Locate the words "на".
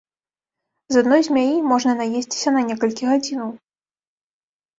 2.57-2.61